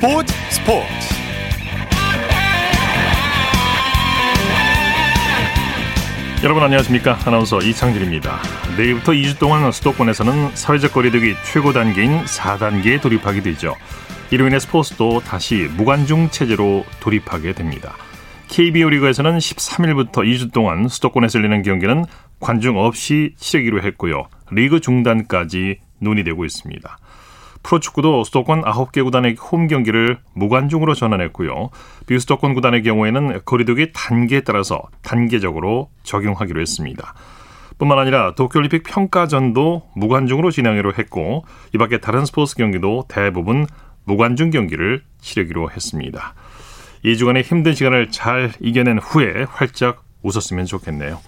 [0.00, 0.86] 스포츠 스포츠.
[6.44, 7.18] 여러분 안녕하십니까?
[7.24, 8.38] 아나운서 이창진입니다.
[8.76, 13.74] 내일부터 2주 동안 수도권에서는 사회적 거리두기 최고 단계인 4단계에 돌입하게 되죠.
[14.30, 17.96] 이로 인해 스포츠도 다시 무관중 체제로 돌입하게 됩니다.
[18.46, 22.04] KBO 리그에서는 13일부터 2주 동안 수도권에서 열리는 경기는
[22.38, 24.28] 관중 없이 치르기로 했고요.
[24.52, 26.98] 리그 중단까지 논의되고 있습니다
[27.62, 31.70] 프로축구도 수도권 9개 구단의 홈 경기를 무관중으로 전환했고요.
[32.06, 37.14] 비수도권 구단의 경우에는 거리두기 단계에 따라서 단계적으로 적용하기로 했습니다.
[37.78, 41.44] 뿐만 아니라 도쿄올림픽 평가전도 무관중으로 진행하기로 했고
[41.74, 43.66] 이 밖에 다른 스포츠 경기도 대부분
[44.04, 46.34] 무관중 경기를 치르기로 했습니다.
[47.04, 51.20] 2주간의 힘든 시간을 잘 이겨낸 후에 활짝 웃었으면 좋겠네요.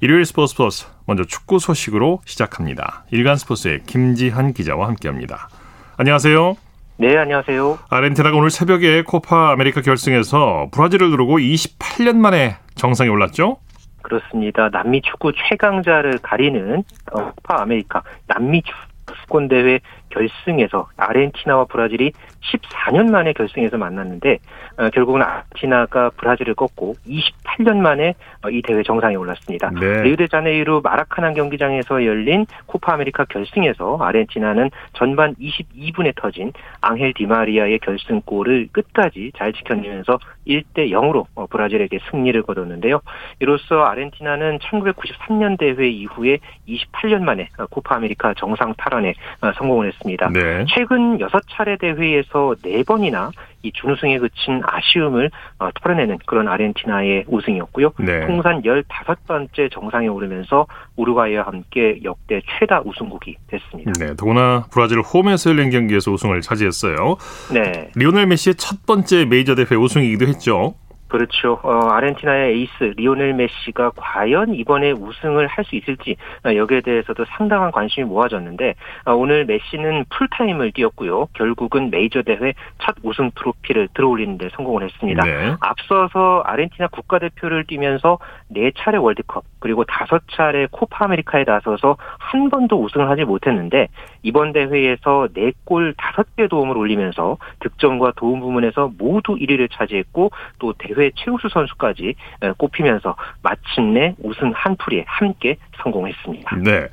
[0.00, 3.04] 일요일 스포츠 플러스 먼저 축구 소식으로 시작합니다.
[3.10, 5.48] 일간 스포츠의 김지한 기자와 함께합니다.
[5.96, 6.56] 안녕하세요.
[6.96, 7.78] 네, 안녕하세요.
[7.90, 13.58] 아르헨티나가 오늘 새벽에 코파 아메리카 결승에서 브라질을 누르고 28년 만에 정상에 올랐죠?
[14.02, 14.68] 그렇습니다.
[14.70, 18.62] 남미 축구 최강자를 가리는 어, 코파 아메리카 남미
[19.06, 19.80] 축구 선수권 대회
[20.14, 24.38] 결승에서 아르헨티나와 브라질이 14년 만에 결승에서 만났는데
[24.76, 29.70] 어, 결국은 아르헨티나가 브라질을 꺾고 28년 만에 어, 이 대회 정상에 올랐습니다.
[29.70, 30.02] 네.
[30.02, 39.32] 리우데자네이루 마라카난 경기장에서 열린 코파 아메리카 결승에서 아르헨티나는 전반 22분에 터진 앙헬 디마리아의 결승골을 끝까지
[39.36, 43.00] 잘 지켜내면서 1대 0으로 어, 브라질에게 승리를 거뒀는데요.
[43.40, 50.03] 이로써 아르헨티나는 1993년 대회 이후에 28년 만에 어, 코파 아메리카 정상 탈환에 어, 성공을 했습니다.
[50.32, 50.64] 네.
[50.68, 53.30] 최근 6차례 대회에서 4번이나
[53.62, 57.92] 이 준우승에 그친 아쉬움을 어, 털어내는 그런 아르헨티나의 우승이었고요.
[57.98, 58.26] 네.
[58.26, 60.66] 통산 15번째 정상에 오르면서
[60.96, 63.92] 우루과이와 함께 역대 최다 우승국이 됐습니다.
[63.98, 64.14] 네.
[64.14, 67.16] 더구나 브라질 홈에서 열린 경기에서 우승을 차지했어요.
[67.52, 67.90] 네.
[67.96, 70.74] 리오넬 메시의 첫 번째 메이저 대회 우승이기도 했죠.
[71.14, 71.60] 그렇죠.
[71.62, 77.70] 어, 아르헨티나의 에이스 리오넬 메시가 과연 이번에 우승을 할 수 있을지 어, 여기에 대해서도 상당한
[77.70, 78.74] 관심이 모아졌는데
[79.06, 81.28] 어, 오늘 메시는 풀타임을 뛰었고요.
[81.32, 85.24] 결국은 메이저 대회 첫 우승 트로피를 들어올리는 데 성공을 했습니다.
[85.24, 85.54] 네.
[85.60, 92.82] 앞서서 아르헨티나 국가대표를 뛰면서 네 차례 월드컵 그리고 다섯 차례 코파 아메리카에 나서서 한 번도
[92.82, 93.88] 우승을 하지 못했는데
[94.22, 101.03] 이번 대회에서 네골 다섯 개 도움을 올리면서 득점과 도움 부문에서 모두 1위를 차지했고 또 대회
[101.16, 106.56] 최우수 선수까지 에, 꼽히면서 마침내 우승 한 풀이에 함께 성공했습니다.
[106.56, 106.88] 네.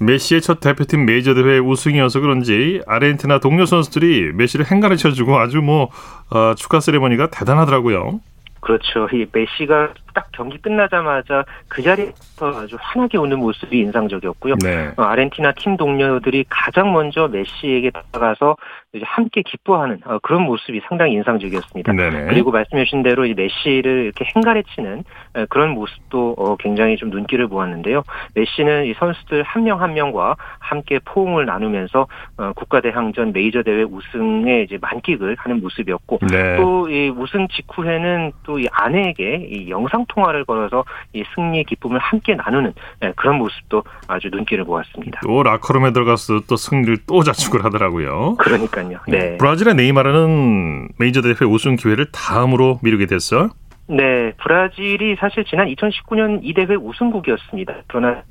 [0.00, 5.90] 메시의 첫 대표팀 메이저 대회 우승이어서 그런지 아르헨티나 동료 선수들이 메시를 행가를 쳐주고 아주 뭐
[6.30, 8.20] 어, 축하 세레머니가 대단하더라고요.
[8.60, 9.08] 그렇죠.
[9.12, 14.56] 이 메시가 딱 경기 끝나자마자 그 자리에서 아주 환하게 우는 모습이 인상적이었고요.
[14.62, 14.90] 네.
[14.96, 18.56] 어, 아르헨티나 팀 동료들이 가장 먼저 메시에게 다가가서
[19.02, 21.92] 함께 기뻐하는 어, 그런 모습이 상당히 인상적이었습니다.
[21.92, 22.26] 네네.
[22.28, 25.04] 그리고 말씀해 주신 대로 이 메시를 이렇게 행가래치는
[25.34, 28.02] 어, 그런 모습도 어, 굉장히 좀 눈길을 모았는데요.
[28.34, 32.06] 메시는 이 선수들 한 명 한 명과 함께 포옹을 나누면서
[32.38, 36.56] 어, 국가대항전 메이저 대회 우승에 이제 만끽을 하는 모습이었고 네.
[36.56, 42.72] 또이 우승 직후에는 또 이 아내에게 이 영상 통화를 걸어서 이 승리의 기쁨을 함께 나누는
[43.04, 45.20] 예, 그런 모습도 아주 눈길을 모았습니다.
[45.22, 48.34] 또 라커룸에 들어가서 또 승리를 또 자축을 하더라고요.
[48.38, 49.00] 그러니까 요.
[49.08, 49.36] 네.
[49.36, 53.50] 브라질의 네이마르는 메이저 대회 우승 기회를 다음으로 미루게 됐어요.
[53.88, 57.74] 네, 브라질이 사실 지난 2019년 이 대회 우승국이었습니다.
[57.86, 58.22] 그러나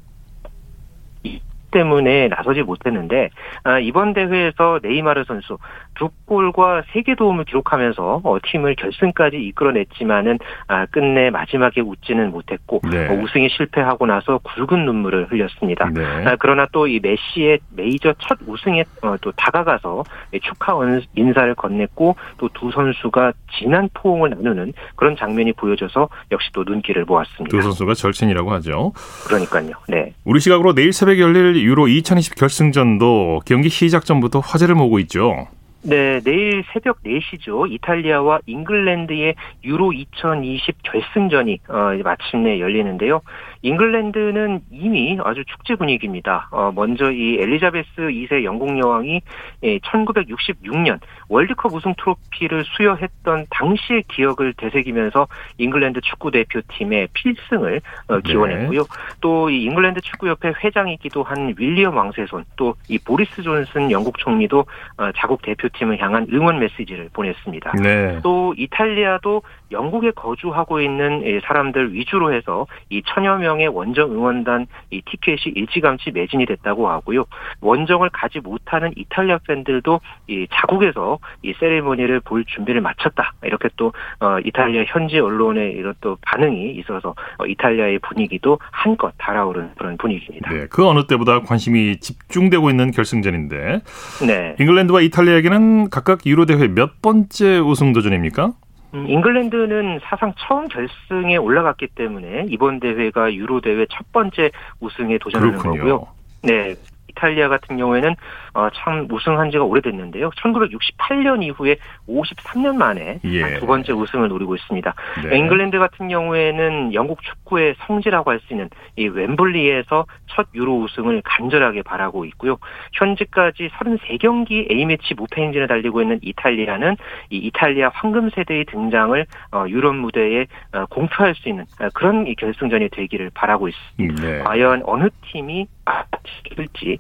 [1.24, 1.42] 이
[1.72, 3.30] 때문에 나서지 못했는데
[3.64, 5.58] 아, 이번 대회에서 네이마르 선수
[5.98, 12.82] 두 골과 세 개 도움을 기록하면서 어, 팀을 결승까지 이끌어냈지만은 아, 끝내 마지막에 웃지는 못했고
[12.90, 13.08] 네.
[13.08, 15.90] 어, 우승에 실패하고 나서 굵은 눈물을 흘렸습니다.
[15.94, 16.04] 네.
[16.26, 20.04] 아, 그러나 또 이 메시의 메이저 첫 우승에 어, 또 다가가서
[20.34, 26.50] 이 축하 원- 인사를 건넸고 또 두 선수가 진한 포옹을 나누는 그런 장면이 보여져서 역시
[26.54, 27.50] 또 눈길을 모았습니다.
[27.56, 28.94] 두 선수가 절친이라고 하죠.
[29.28, 29.72] 그러니까요.
[29.88, 30.14] 네.
[30.26, 35.48] 우리 시각으로 내일 새벽에 열릴 유로 2020 결승전도 경기 시작 전부터 화제를 모으고 있죠.
[35.84, 37.72] 네, 내일 새벽 4시죠.
[37.72, 43.22] 이탈리아와 잉글랜드의 유로 2020 결승전이 어, 마침내 열리는데요.
[43.62, 46.50] 잉글랜드는 이미 아주 축제 분위기입니다.
[46.52, 49.22] 어, 먼저 이 엘리자베스 2세 영국 여왕이
[49.64, 51.00] 예, 1966년
[51.30, 55.28] 월드컵 우승 트로피를 수여했던 당시의 기억을 되새기면서
[55.58, 58.84] 잉글랜드 축구 대표팀의 필승을 어, 기원했고요.
[59.22, 64.66] 또이 잉글랜드 축구협회 회장이기도 한 윌리엄 왕세손, 또 이 보리스 존슨 영국 총리도
[64.98, 67.74] 어, 자국 대표팀을 향한 응원 메시지를 보냈습니다.
[67.82, 68.20] 네.
[68.24, 75.02] 또 이탈리아도 영국에 거주하고 있는 이 사람들 위주로 해서 이 천여 명의 원정 응원단 이
[75.02, 77.26] 티켓이 일찌감치 매진이 됐다고 하고요.
[77.62, 83.34] 원정을 가지 못하는 이탈리아 팬들도 이 자국에서 이 세리머니를 볼 준비를 마쳤다.
[83.44, 89.72] 이렇게 또 어, 이탈리아 현지 언론의 이런 또 반응이 있어서 어, 이탈리아의 분위기도 한껏 달아오른
[89.78, 90.52] 그런 분위기입니다.
[90.52, 93.82] 네, 그 어느 때보다 관심이 집중되고 있는 결승전인데
[94.28, 94.56] 네.
[94.60, 98.54] 잉글랜드와 이탈리아에게는 각각 유로 대회 몇 번째 우승 도전입니까?
[98.94, 105.58] 음, 잉글랜드는 사상 처음 결승에 올라갔기 때문에 이번 대회가 유로 대회 첫 번째 우승에 도전하는.
[105.58, 106.08] 거고요.
[106.44, 106.76] 네.
[107.18, 108.16] 이탈리아 같은 경우에는
[108.54, 110.30] 어, 참 우승한 지가 오래됐는데요.
[110.32, 111.78] 1968년 이후에
[112.08, 113.60] 53년 만에 예.
[113.60, 114.94] 두 번째 우승을 노리고 있습니다.
[115.24, 115.38] 네.
[115.38, 121.82] 잉글랜드 같은 경우에는 영국 축구의 성지라고 할 수 있는 이 웸블리에서 첫 유로 우승을 간절하게
[121.82, 122.58] 바라고 있고요.
[122.94, 126.98] 현재까지 33경기 A매치 무패 행진을 달리고 있는 이탈리아는
[127.32, 132.36] 이 이탈리아 황금 세대의 등장을 어, 유럽 무대에 어, 공표할 수 있는 어, 그런 이
[132.36, 134.22] 결승전이 되기를 바라고 있습니다.
[134.22, 134.40] 네.
[134.44, 136.98] 과연 어느 팀이 웃을지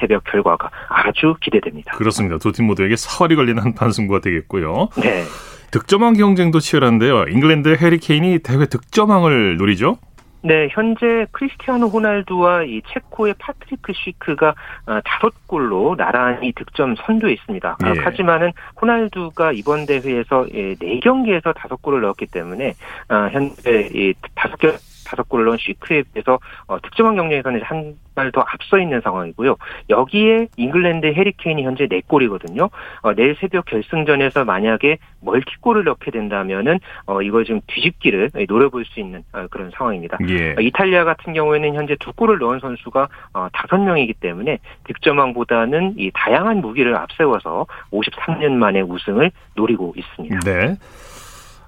[0.00, 1.92] 새벽 결과가 아주 기대됩니다.
[1.96, 2.38] 그렇습니다.
[2.38, 4.88] 두 팀 모두에게 사활이 걸리는 한판 승부가 되겠고요.
[5.02, 5.24] 네.
[5.70, 7.24] 득점왕 경쟁도 치열한데요.
[7.28, 9.98] 잉글랜드 해리 케인이 대회 득점왕을 노리죠.
[10.46, 14.54] 네, 현재 크리스티아노 호날두와 이 체코의 파트리크 쉬크가
[14.86, 17.78] 어, 다섯 골로 나란히 득점 선두에 있습니다.
[17.82, 17.98] 아, 예.
[17.98, 22.74] 하지만은 호날두가 이번 대회에서 예, 네 경기에서 다섯 골을 넣었기 때문에
[23.08, 24.68] 어, 현재 이 다섯 개
[25.04, 29.56] 다섯 골을 넣은 쉬크에 비해서 어, 득점왕 경쟁에서는 한 발 더 앞서 있는 상황이고요.
[29.90, 32.70] 여기에 잉글랜드 해리케인이 현재 네 골이거든요.
[33.02, 39.22] 어, 내일 새벽 결승전에서 만약에 멀티골을 넣게 된다면은 어, 이걸 지금 뒤집기를 노려볼 수 있는
[39.32, 40.18] 어, 그런 상황입니다.
[40.28, 40.52] 예.
[40.52, 46.10] 어, 이탈리아 같은 경우에는 현재 두 골을 넣은 선수가 어, 다섯 명이기 때문에 득점왕보다는 이
[46.14, 50.40] 다양한 무기를 앞세워서 53년 만에 우승을 노리고 있습니다.
[50.40, 50.76] 네.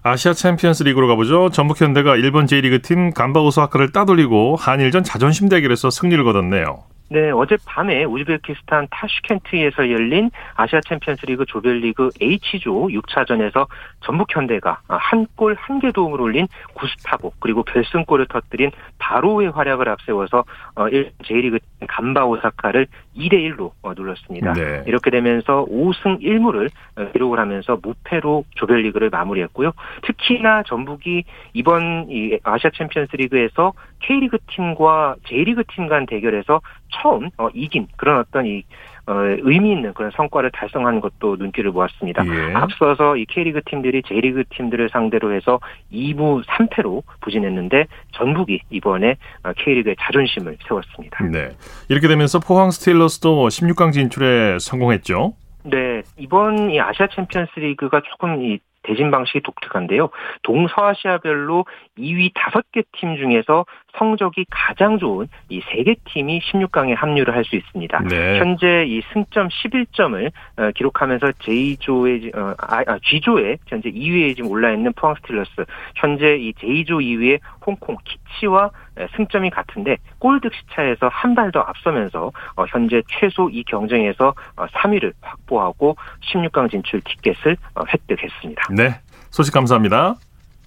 [0.09, 1.51] 아시아 챔피언스 리그로 가보죠.
[1.51, 6.85] 전북현대가 일본 J리그 팀 간바 오사카를 따돌리고 한일전 자존심 대결에서 승리를 거뒀네요.
[7.09, 13.67] 네, 어젯밤에 우즈베키스탄 타슈켄트에서 열린 아시아 챔피언스 리그 조별리그 H조 6차전에서
[14.07, 20.45] 전북현대가 한 골 한 개 도움을 올린 구스타보 그리고 결승골을 터뜨린 바로우의 활약을 앞세워서
[20.77, 21.59] 어, 일- J리그
[21.89, 22.87] 간바 오사카를
[23.17, 24.53] 2대 1로 눌렀습니다.
[24.55, 24.83] 네.
[24.87, 26.71] 이렇게 되면서 5승 1무를
[27.13, 29.73] 기록을 하면서 무패로 조별리그를 마무리했고요.
[30.03, 31.25] 특히나 전북이
[31.55, 36.61] 이번 이 아시아 챔피언스 리그에서 K리그 팀과 J리그 팀 간 대결에서
[36.91, 38.65] 처음 어, 이긴 그런 어떤 이 어,
[39.07, 42.25] 의미 있는 그런 성과를 달성한 것도 눈길을 모았습니다.
[42.27, 42.55] 예.
[42.55, 45.61] 앞서서 이 K리그 팀들이 J리그 팀들을 상대로 해서
[45.93, 51.25] 2무 3패로 부진했는데 전북이 이번에 어, K리그의 자존심을 세웠습니다.
[51.27, 51.51] 네.
[51.89, 55.35] 이렇게 되면서 포항 스틸러스도 16강 진출에 성공했죠.
[55.65, 60.11] 네, 이번 이 아시아 챔피언스 리그가 조금 이 대진 방식이 독특한데요.
[60.43, 61.67] 동서아시아별로
[61.99, 68.01] 2위 5개 팀 중에서 성적이 가장 좋은 이 3개 팀이 16강에 합류를 할 수 있습니다.
[68.09, 68.39] 네.
[68.41, 74.73] 현재 이 승점 11점을 어, 기록하면서 J조의 어, 아, 아, G조에 현재 2위에 지금 올라
[74.73, 75.65] 있는 포항 스틸러스,
[75.95, 81.61] 현재 이 J조 2위의 홍콩 키치와 에, 승점이 같은데 골득 시 차에서 한 발 더
[81.61, 85.97] 앞서면서 어, 현재 최소 이 경쟁에서 어, 3위를 확보하고
[86.33, 88.63] 16강 진출 티켓을 어, 획득했습니다.
[88.75, 89.01] 네.
[89.31, 90.17] 소식 감사합니다.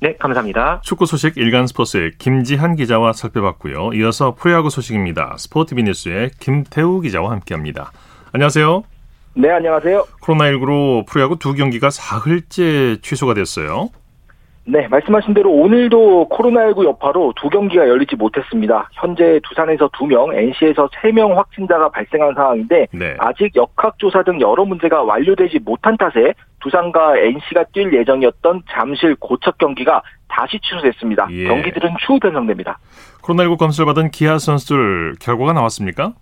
[0.01, 0.79] 네, 감사합니다.
[0.81, 3.91] 축구 소식 일간 스포츠의 김지한 기자와 살펴봤고요.
[3.95, 5.35] 이어서 프로야구 소식입니다.
[5.37, 7.91] 스포티비 뉴스의 김태우 기자와 함께합니다.
[8.31, 8.83] 안녕하세요.
[9.33, 10.05] 네, 안녕하세요.
[10.21, 13.89] 코로나19로 프로야구 두 경기가 사흘째 취소가 됐어요.
[14.71, 18.87] 네, 말씀하신 대로 오늘도 코로나19 여파로 두 경기가 열리지 못했습니다.
[18.93, 23.15] 현재 두산에서 두 명, NC에서 세명 확진자가 발생한 상황인데 네.
[23.17, 30.03] 아직 역학조사 등 여러 문제가 완료되지 못한 탓에 두산과 NC가 뛸 예정이었던 잠실 고척 경기가
[30.27, 31.27] 다시 취소됐습니다.
[31.31, 31.45] 예.
[31.45, 32.77] 경기들은 추후 변경됩니다.
[33.23, 36.13] 코로나19 검사를 받은 기아 선수들 결과가 나왔습니까?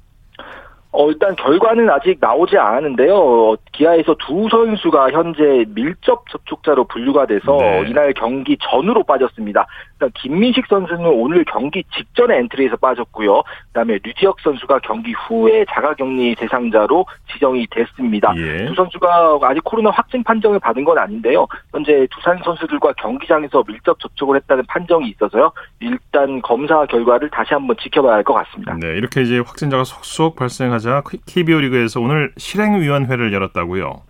[1.00, 3.13] 어, 일단 결과는 아직 나오지 않았는데요.
[3.16, 7.84] 어, 기아에서 두 선수가 현재 밀접 접촉자로 분류가 돼서 네.
[7.88, 9.68] 이날 경기 전으로 빠졌습니다.
[9.94, 13.44] 일단 김민식 선수는 오늘 경기 직전에 엔트리에서 빠졌고요.
[13.68, 18.34] 그다음에 류지혁 선수가 경기 후에 자가격리 대상자로 지정이 됐습니다.
[18.38, 18.66] 예.
[18.66, 21.46] 두 선수가 아직 코로나 확진 판정을 받은 건 아닌데요.
[21.72, 25.51] 현재 두산 선수들과 경기장에서 밀접 접촉을 했다는 판정이 있어서요.
[25.80, 28.75] 일단 검사 결과를 다시 한번 지켜봐야 할 것 같습니다.
[28.80, 30.87] 네, 이렇게 이제 확진자가 속속 발생하자
[31.25, 34.01] KBO 리그에서 오늘 실행위원회를 열었다고요.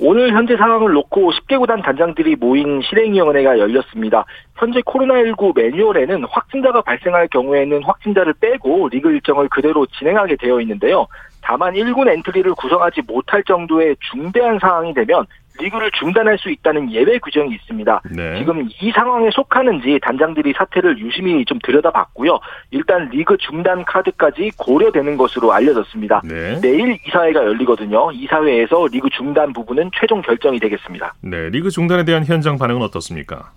[0.00, 4.24] 오늘 현재 상황을 놓고 10개 구단 단장들이 모인 실행위원회가 열렸습니다.
[4.54, 11.08] 현재 코로나19 매뉴얼에는 확진자가 발생할 경우에는 확진자를 빼고 리그 일정을 그대로 진행하게 되어 있는데요.
[11.42, 15.26] 다만 1군 엔트리를 구성하지 못할 정도의 중대한 상황이 되면
[15.58, 18.02] 리그를 중단할 수 있다는 예외 규정이 있습니다.
[18.16, 18.38] 네.
[18.38, 22.38] 지금 이 상황에 속하는지 단장들이 사태를 유심히 좀 들여다봤고요.
[22.70, 26.22] 일단 리그 중단 카드까지 고려되는 것으로 알려졌습니다.
[26.24, 26.60] 네.
[26.60, 28.10] 내일 이사회가 열리거든요.
[28.12, 31.14] 이사회에서 리그 중단 부분은 최종 결정이 되겠습니다.
[31.20, 31.50] 네.
[31.50, 33.50] 리그 중단에 대한 현장 반응은 어떻습니까?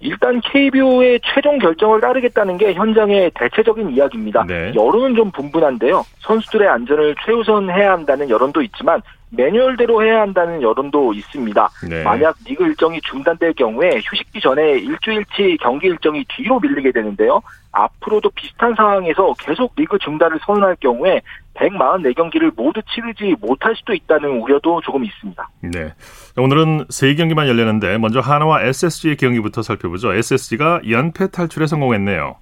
[0.00, 4.44] 일단 KBO의 최종 결정을 따르겠다는 게 현장의 대체적인 이야기입니다.
[4.46, 4.72] 네.
[4.74, 6.04] 여론은 좀 분분한데요.
[6.20, 9.00] 선수들의 안전을 최우선해야 한다는 여론도 있지만
[9.36, 11.70] 매뉴얼대로 해야 한다는 여론도 있습니다.
[11.88, 12.02] 네.
[12.02, 17.40] 만약 리그 일정이 중단될 경우에 휴식기 전에 일주일치 경기 일정이 뒤로 밀리게 되는데요.
[17.72, 21.20] 앞으로도 비슷한 상황에서 계속 리그 중단을 선언할 경우에
[21.54, 25.48] 144경기를 모두 치르지 못할 수도 있다는 우려도 조금 있습니다.
[25.62, 25.94] 네.
[26.36, 30.12] 오늘은 세 경기만 열리는데 먼저 하나와 SSG의 경기부터 살펴보죠.
[30.12, 32.36] SSG가 연패 탈출에 성공했네요.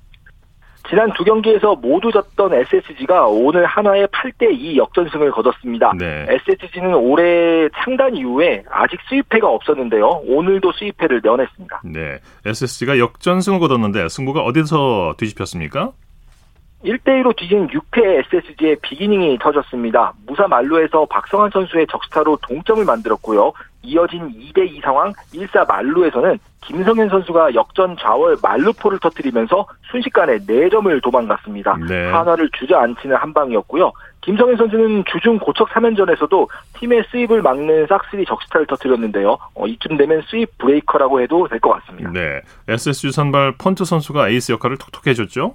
[0.88, 5.92] 지난 두 경기에서 모두 졌던 SSG가 오늘 한화의 8대2 역전승을 거뒀습니다.
[5.98, 6.26] 네.
[6.28, 10.22] SSG는 올해 창단 이후에 아직 수입회가 없었는데요.
[10.26, 11.82] 오늘도 수입회를 면했습니다.
[11.84, 12.18] 네.
[12.44, 15.92] SSG가 역전승을 거뒀는데 승부가 어디서 뒤집혔습니까?
[16.84, 20.12] 1대1로 뒤진 6회 SSG의 비기닝이 터졌습니다.
[20.26, 23.52] 무사 만루에서 박성환 선수의 적시타로 동점을 만들었고요.
[23.82, 31.76] 이어진 2대2 상황 1사 만루에서는 김성현 선수가 역전 좌월 만루포를 터뜨리면서 순식간에 4점을 도망갔습니다.
[31.86, 32.10] 네.
[32.10, 33.92] 하나를 주저앉히는 한 방이었고요.
[34.22, 36.48] 김성현 선수는 주중 고척 3연전에서도
[36.78, 39.36] 팀의 스윕을 막는 싹쓸이 적시타를 터뜨렸는데요.
[39.54, 42.10] 어, 이쯤 되면 스윕 브레이커라고 해도 될 것 같습니다.
[42.12, 42.40] 네.
[42.68, 45.54] SSG 선발 폰트 선수가 에이스 역할을 톡톡 해줬죠?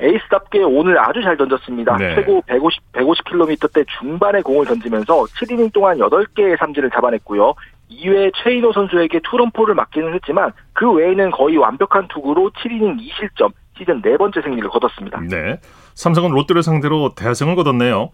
[0.00, 1.96] 에이스답게 오늘 아주 잘 던졌습니다.
[1.96, 2.14] 네.
[2.14, 7.54] 최고 150, 150km대 중반의 공을 던지면서 7이닝 동안 8개의 삼진을 잡아냈고요.
[7.90, 14.16] 2회 최인호 선수에게 투런포를 맞기는 했지만 그 외에는 거의 완벽한 투구로 7이닝 2실점, 시즌 네
[14.16, 15.20] 번째 승리를 거뒀습니다.
[15.28, 15.58] 네.
[15.94, 18.10] 삼성은 롯데를 상대로 대승을 거뒀네요.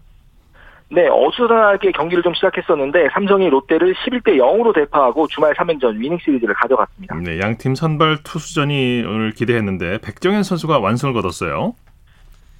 [0.91, 7.15] 네, 어수선하게 경기를 좀 시작했었는데 삼성이 롯데를 11대 0으로 대파하고 주말 3연전 위닝 시리즈를 가져갔습니다.
[7.15, 7.39] 네.
[7.39, 11.73] 양팀 선발 투수전이 오늘 기대했는데 백정현 선수가 완승을 거뒀어요.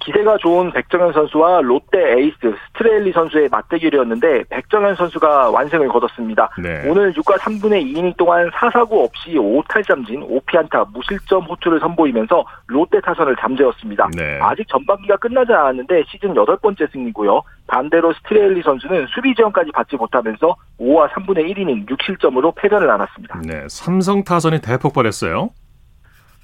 [0.06, 2.36] 기세가 좋은 백정현 선수와 롯데 에이스
[2.68, 6.48] 스트레일리 선수의 맞대결이었는데 백정현 선수가 완승을 거뒀습니다.
[6.62, 6.88] 네.
[6.88, 14.08] 오늘 6과 3분의 2이닝 동안 4사구 없이 5탈삼진 5피안타 무실점 호투를 선보이면서 롯데 타선을 잠재웠습니다.
[14.16, 14.38] 네.
[14.40, 17.42] 아직 전반기가 끝나지 않았는데 시즌 여덟 번째 승리고요.
[17.66, 23.40] 반대로 스트레일리 선수는 수비 지원까지 받지 못하면서 5와 3분의 1이닝 6실점으로 패전을 안았습니다.
[23.44, 23.66] 네.
[23.68, 25.50] 삼성 타선이 대폭발했어요.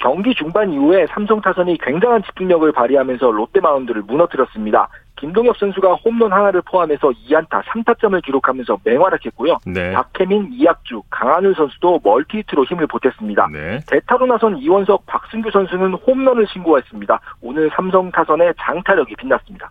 [0.03, 4.89] 경기 중반 이후에 삼성 타선이 굉장한 집중력을 발휘하면서 롯데 마운드를 무너뜨렸습니다.
[5.17, 9.59] 김동엽 선수가 홈런 하나를 포함해서 2안타 3타점을 기록하면서 맹활약했고요.
[9.67, 9.93] 네.
[9.93, 13.49] 박혜민, 이학주, 강한울 선수도 멀티히트로 힘을 보탰습니다.
[13.53, 13.79] 네.
[13.87, 17.21] 대타로 나선 이원석, 박승규 선수는 홈런을 신고했습니다.
[17.41, 19.71] 오늘 삼성 타선의 장타력이 빛났습니다.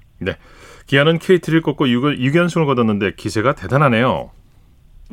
[0.88, 4.31] 기아는 KT를 꺾고 6, 6연승을 거뒀는데 기세가 대단하네요.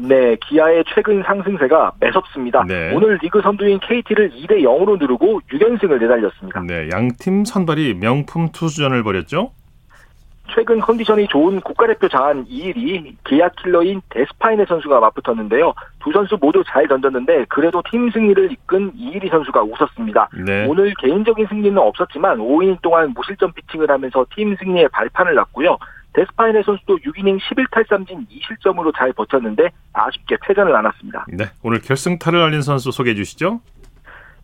[0.00, 2.64] 네, 기아의 최근 상승세가 매섭습니다.
[2.68, 2.94] 네.
[2.94, 6.62] 오늘 리그 선두인 KT를 2대 0으로 누르고 6연승을 내달렸습니다.
[6.62, 6.88] 네.
[6.92, 9.50] 양팀 선발이 명품 투수전을 벌였죠?
[10.54, 15.74] 최근 컨디션이 좋은 국가대표 자한 2일이 기아 킬러인 데스파이네 선수가 맞붙었는데요.
[16.02, 20.30] 두 선수 모두 잘 던졌는데 그래도 팀 승리를 이끈 이일이 선수가 웃었습니다.
[20.46, 20.66] 네.
[20.66, 25.76] 오늘 개인적인 승리는 없었지만 5이닝 동안 무실점 피칭을 하면서 팀 승리에 발판을 놨고요.
[26.14, 31.26] 데스파이네 선수도 6이닝 11탈삼진 2실점으로 잘 버텼는데 아쉽게 패전을 안았습니다.
[31.32, 31.44] 네.
[31.62, 33.60] 오늘 결승타를 알린 선수 소개해 주시죠.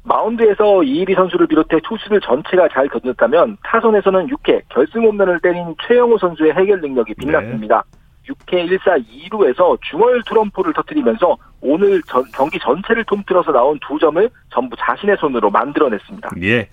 [0.04, 6.52] 마운드에서 이일이 선수를 비롯해 투수들 전체가 잘 던졌다면 타선에서는 6회 결승 홈런을 때린 최영호 선수의
[6.52, 7.82] 해결 능력이 빛났습니다.
[8.28, 14.76] 6회 1사 2루에서 중얼 트럼프를 터뜨리면서 오늘 전- 경기 전체를 통틀어서 나온 두 점을 전부
[14.78, 16.30] 자신의 손으로 만들어냈습니다.
[16.42, 16.68] 예.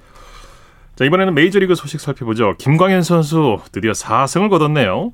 [1.02, 2.54] 자, 이번에는 메이저리그 소식 살펴보죠.
[2.60, 5.14] 김광현 선수 드디어 4승을 거뒀네요.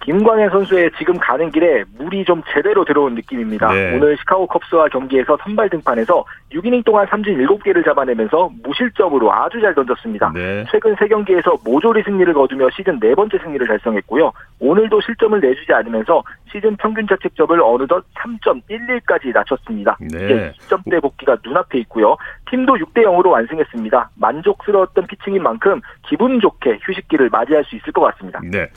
[0.00, 3.72] 김광현 선수의 지금 가는 길에 물이 좀 제대로 들어온 느낌입니다.
[3.72, 3.96] 네.
[3.96, 10.32] 오늘 시카고 컵스와 경기에서 선발 등판해서 6이닝 동안 삼진 7개를 잡아내면서 무실점으로 아주 잘 던졌습니다.
[10.34, 10.64] 네.
[10.70, 14.32] 최근 3경기에서 모조리 승리를 거두며 시즌 네 번째 승리를 달성했고요.
[14.60, 19.98] 오늘도 실점을 내주지 않으면서 시즌 평균 자책점을 어느덧 3.11까지 낮췄습니다.
[20.00, 20.24] 네.
[20.24, 22.16] 이제 10점대 복귀가 눈앞에 있고요.
[22.50, 24.10] 팀도 6대 0으로 완승했습니다.
[24.14, 28.40] 만족스러웠던 피칭인 만큼 기분 좋게 휴식기를 맞이할 수 있을 것 같습니다.
[28.42, 28.68] 네.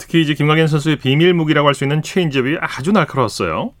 [0.00, 3.72] 특히 이제 김광현 선수의 비밀 무기라고 할 수 있는 체인지업이 아주 날카로웠어요.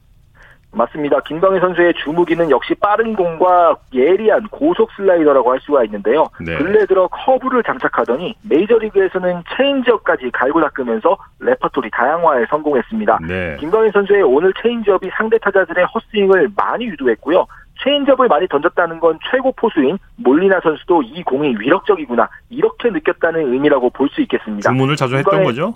[0.72, 1.18] 맞습니다.
[1.26, 6.26] 김광현 선수의 주무기는 역시 빠른 공과 예리한 고속 슬라이더라고 할 수가 있는데요.
[6.40, 6.56] 네.
[6.58, 13.18] 근래 들어 커브를 장착하더니 메이저리그에서는 체인지업까지 갈고 닦으면서 레퍼토리 다양화에 성공했습니다.
[13.26, 13.56] 네.
[13.58, 17.46] 김광현 선수의 오늘 체인지업이 상대 타자들의 헛스윙을 많이 유도했고요.
[17.82, 24.08] 체인지업을 많이 던졌다는 건 최고 포수인 몰리나 선수도 이 공이 위력적이구나 이렇게 느꼈다는 의미라고 볼
[24.10, 24.70] 수 있겠습니다.
[24.70, 25.74] 주문을 자주 했던 거죠?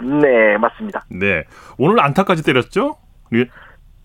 [0.00, 1.04] 네, 맞습니다.
[1.10, 1.44] 네.
[1.78, 2.96] 오늘 안타까지 때렸죠?
[3.34, 3.46] 예.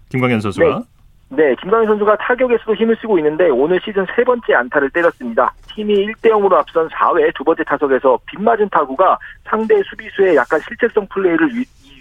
[0.10, 0.65] 김광현 선수가.
[0.65, 0.84] 네.
[1.31, 5.53] 네, 김광현 선수가 타격에서도 힘을 쓰고 있는데 오늘 시즌 세 번째 안타를 때렸습니다.
[5.67, 11.50] 팀이 1대 0으로 앞선 4회 두 번째 타석에서 빗맞은 타구가 상대 수비수의 약간 실책성 플레이를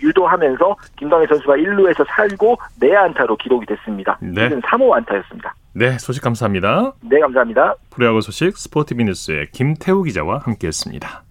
[0.03, 4.17] 유, 도하면서 김광현 선수가 1루에서 살고 내안타로 기록이 됐습니다.
[4.23, 4.45] 네.
[4.45, 5.55] 시즌 3호 안타였습니다.
[5.75, 6.93] 네, 소식 감사합니다.
[7.03, 7.75] 네, 감사합니다.
[7.91, 11.25] 프로야구 소식 스포티비 뉴스의 김태우 기자와 함께했습니다.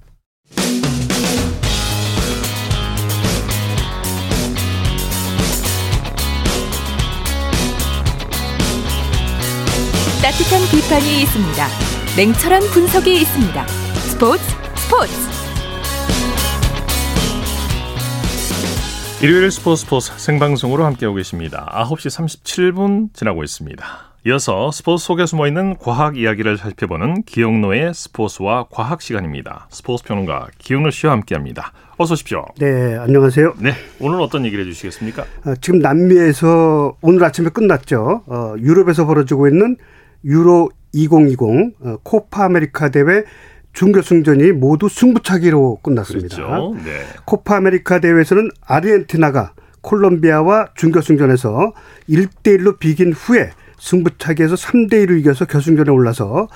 [10.28, 11.68] 따뜻한 비판이 있습니다.
[12.18, 13.68] 냉철한 분석이 있습니다.
[13.68, 14.44] 스포츠
[14.76, 15.14] 스포츠.
[19.24, 21.72] 일요일 스포츠 스포츠 생방송으로 함께하고 계십니다.
[21.74, 23.86] 9시 37분 지나고 있습니다.
[24.26, 29.70] 이어서 스포츠 속에 숨어 있는 과학 이야기를 살펴보는 기영노의 스포츠와 과학 시간입니다.
[29.72, 31.72] 스포츠 평론가 기영노 씨와 함께합니다.
[31.96, 32.44] 어서 오십시오.
[32.60, 33.54] 네, 안녕하세요.
[33.60, 35.24] 네, 오늘 어떤 얘기를 해주시겠습니까?
[35.46, 38.24] 어, 지금 남미에서 오늘 아침에 끝났죠.
[38.28, 39.78] 어, 유럽에서 벌어지고 있는
[40.24, 43.24] 유로 2020 어, 코파 아메리카 대회
[43.74, 46.36] 준결승전이 모두 승부차기로 끝났습니다.
[46.36, 46.76] 그렇죠.
[46.84, 47.04] 네.
[47.26, 51.74] 코파 아메리카 대회에서는 아르헨티나가 콜롬비아와 준결승전에서
[52.10, 56.48] 1대 1로 비긴 후에 승부차기에서 3대 1로 이겨서 결승전에 올라서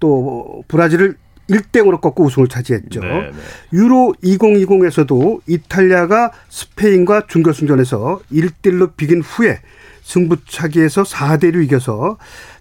[0.00, 1.16] 또 브라질을
[1.50, 3.00] 1대0으로 꺾고 우승을 차지했죠.
[3.00, 3.20] 네네.
[3.20, 3.32] 네.
[3.72, 9.60] 유로 2020에서도 이탈리아가 스페인과 준결승전에서 1대1로 비긴 후에
[10.02, 12.18] 승부차기에서 4대1로 이겨서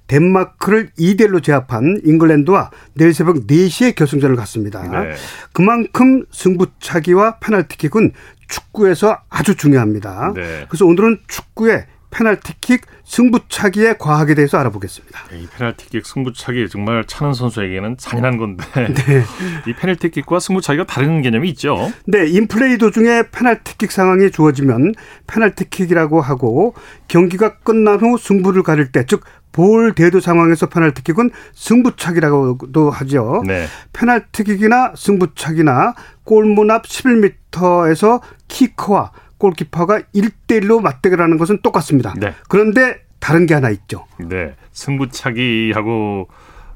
[0.10, 4.82] 덴마크를 2대1로 제압한 잉글랜드와 내일 새벽 4시에 결승전을 갔습니다.
[4.82, 5.13] 네.
[5.54, 8.12] 그만큼 승부차기와 페널티킥은
[8.48, 10.34] 축구에서 아주 중요합니다.
[10.36, 10.66] 네.
[10.68, 15.20] 그래서 오늘은 축구의 페널티킥 승부차기의 과학에 대해서 알아보겠습니다.
[15.34, 19.24] 이 페널티킥 승부차기 정말 차는 선수에게는 잔인한 건데 네.
[19.68, 21.92] 이 페널티킥과 승부차기가 다른 개념이 있죠.
[22.06, 24.94] 네, 인플레이 도중에 페널티킥 상황이 주어지면
[25.28, 26.74] 페널티킥이라고 하고
[27.08, 33.44] 경기가 끝난 후 승부를 가릴 때, 즉 볼 대도 상황에서 페널티킥은 승부차기라고도 하죠.
[33.46, 33.66] 네.
[33.94, 42.14] 페널티킥이나 승부차기나 골문 앞 11m에서 키커와 골키퍼가 1대1로 맞대결하는 것은 똑같습니다.
[42.18, 42.36] 네.
[42.48, 44.06] 그런데 다른 게 하나 있죠.
[44.20, 44.56] 네.
[44.72, 46.28] 승부차기하고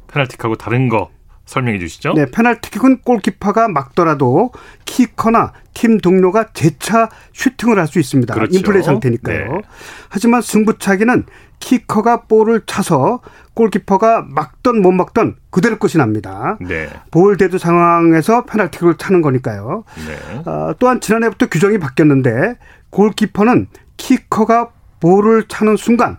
[0.08, 1.12] 페널티킥하고 다른 거
[1.46, 2.14] 설명해 주시죠.
[2.14, 4.52] 네, 페널티킥은 골키퍼가 막더라도
[4.86, 8.34] 키커나 팀 동료가 재차 슈팅을 할 수 있습니다.
[8.34, 8.58] 그렇죠.
[8.58, 9.52] 인플레이 상태니까요.
[9.54, 9.62] 네.
[10.10, 11.26] 하지만 승부차기는
[11.60, 13.22] 키커가 볼을 차서
[13.54, 16.58] 골키퍼가 막던 못 막던 그대로 끝이 납니다.
[16.60, 16.90] 네.
[17.12, 19.84] 볼 대두 상황에서 페널티킥을 차는 거니까요.
[20.08, 20.50] 네.
[20.50, 22.58] 어, 또한 지난해부터 규정이 바뀌었는데
[22.90, 26.18] 골키퍼는 키커가 볼을 차는 순간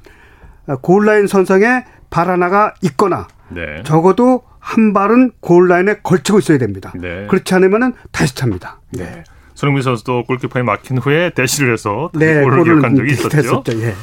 [0.66, 3.82] 어, 골라인 선상에 발 하나가 있거나 네.
[3.84, 6.92] 적어도 한 발은 골라인에 걸치고 있어야 됩니다.
[6.94, 7.26] 네.
[7.26, 8.80] 그렇지 않으면 다시 찹니다.
[8.92, 9.24] 네.
[9.54, 13.38] 손흥민 선수도 골키퍼에 막힌 후에 대시를 해서 네, 골을 기록한 적이 있었죠.
[13.38, 13.94] 했었죠, 예.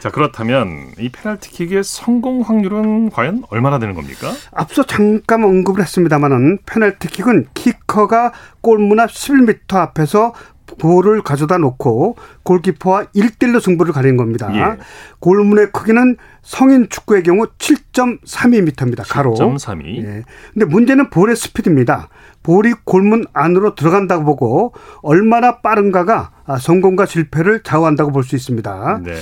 [0.00, 4.32] 자 그렇다면 이 페널티킥의 성공 확률은 과연 얼마나 되는 겁니까?
[4.52, 10.34] 앞서 잠깐 언급을 했습니다만은 페널티킥은 키커가 골문 앞 11m 앞에서
[10.78, 14.50] 볼을 가져다 놓고 골키퍼와 1대1로 승부를 가리는 겁니다.
[14.54, 14.78] 예.
[15.18, 19.04] 골문의 크기는 성인 축구의 경우 7.32m입니다.
[19.08, 19.34] 가로.
[19.34, 19.96] 7.32.
[20.04, 20.22] 예.
[20.52, 22.08] 근데 문제는 볼의 스피드입니다.
[22.48, 29.00] 볼이 골문 안으로 들어간다고 보고 얼마나 빠른가가 성공과 실패를 좌우한다고 볼 수 있습니다.
[29.04, 29.12] 네.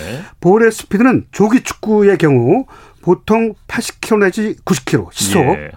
[0.41, 2.67] 볼의 스피드는 조기 축구의 경우
[3.03, 5.41] 보통 80km 내지 90km 시속.
[5.41, 5.73] 예.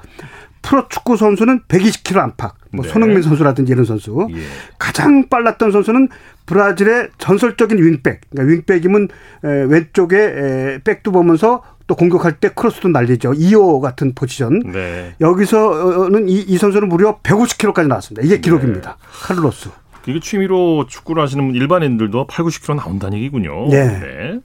[0.62, 2.54] 프로 축구 선수는 120km 안팎.
[2.72, 2.92] 뭐 네.
[2.92, 4.28] 손흥민 선수라든지 이런 선수.
[4.30, 4.42] 예.
[4.78, 6.10] 가장 빨랐던 선수는
[6.46, 8.22] 브라질의 전설적인 윙백.
[8.30, 9.08] 그러니까 윙백이면
[9.42, 13.32] 왼쪽에 백도 보면서 또 공격할 때 크로스도 날리죠.
[13.32, 14.60] 2호 같은 포지션.
[14.72, 15.16] 네.
[15.20, 18.24] 여기서는 이, 이, 선수는 무려 150km까지 나왔습니다.
[18.24, 18.42] 이게 네.
[18.42, 18.98] 기록입니다.
[19.02, 19.08] 네.
[19.24, 19.70] 카를로스.
[20.06, 23.70] 이게 취미로 축구를 하시는 일반인들도 8, 90km 나온다는 얘기군요.
[23.70, 23.88] 네.
[23.88, 24.40] 네.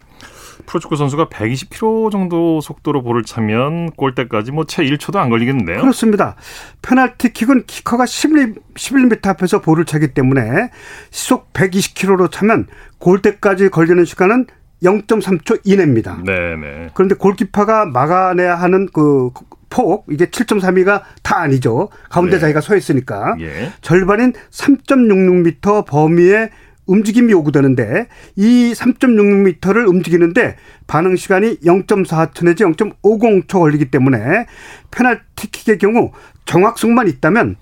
[0.64, 5.82] 프로축구 선수가 120km 정도 속도로 볼을 차면 골대까지 뭐 채 1초도 안 걸리겠는데요.
[5.82, 6.36] 그렇습니다.
[6.80, 10.70] 페널티킥은 키커가 11, 11m 앞에서 볼을 차기 때문에
[11.10, 12.66] 시속 120km로 차면
[12.98, 14.46] 골대까지 걸리는 시간은
[14.84, 16.22] 0.3초 이내입니다.
[16.24, 16.90] 네네.
[16.94, 19.30] 그런데 골키퍼가 막아내야 하는 그
[19.70, 21.88] 폭, 이게 7.32가 다 아니죠.
[22.08, 22.40] 가운데 네.
[22.40, 23.34] 자기가 서 있으니까.
[23.40, 23.72] 예.
[23.80, 26.50] 절반인 3.66m 범위의
[26.86, 34.46] 움직임이 요구되는데 이 3.66m를 움직이는데 반응 시간이 0.4초 내지 0.50초 걸리기 때문에
[34.90, 36.12] 페널티킥의 경우
[36.44, 37.56] 정확성만 있다면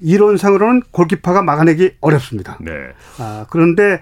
[0.00, 2.56] 이론상으로는 골키퍼가 막아내기 어렵습니다.
[2.60, 2.72] 네.
[3.18, 4.00] 아, 그런데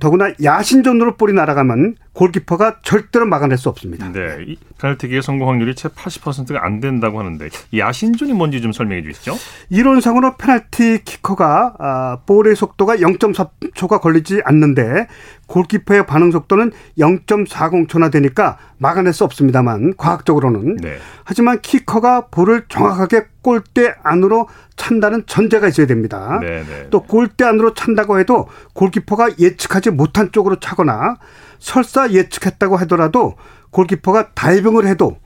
[0.00, 4.10] 더구나 야신전으로 볼이 날아가면 골키퍼가 절대로 막아낼 수 없습니다.
[4.10, 9.34] 네, 이 페널티킥의 성공 확률이 채 80%가 안 된다고 하는데 야신존이 뭔지 좀 설명해 주시죠.
[9.68, 15.08] 이론상으로 페널티 키커가 아, 볼의 속도가 0.4초가 걸리지 않는데
[15.46, 20.96] 골키퍼의 반응 속도는 0.40초나 되니까 막아낼 수 없습니다만 과학적으로는 네.
[21.24, 26.38] 하지만 키커가 볼을 정확하게 골대 안으로 찬다는 전제가 있어야 됩니다.
[26.40, 26.86] 네, 네.
[26.90, 31.16] 또 골대 안으로 찬다고 해도 골키퍼가 예측하지 못한 쪽으로 차거나
[31.58, 33.36] 설사 예측했다고 하더라도
[33.70, 35.18] 골키퍼가 다이빙을 해도